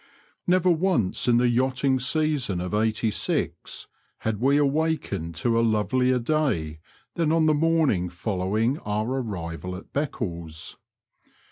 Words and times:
Never 0.47 0.71
once 0.71 1.27
in 1.27 1.37
the 1.37 1.47
yachting 1.47 1.99
season 1.99 2.59
of 2.59 2.73
'86 2.73 3.85
had 4.21 4.39
we 4.41 4.57
awakened 4.57 5.35
to 5.35 5.59
a 5.59 5.61
lovelier 5.61 6.17
day 6.17 6.79
than 7.13 7.31
on 7.31 7.45
the 7.45 7.53
morning 7.53 8.09
following 8.09 8.79
our 8.79 9.05
arrival 9.19 9.75
at 9.75 9.93
Beccles. 9.93 10.77